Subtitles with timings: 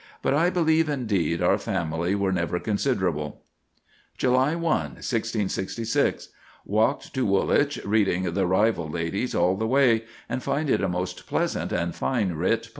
[0.23, 3.43] But I believe, indeed, our family were never considerable."
[4.17, 6.29] "July 1, 1666....
[6.65, 11.27] Walked to Woolwich, reading 'The Rivall Ladys' all the way, and find it a most
[11.27, 12.69] pleasant and fine writ play."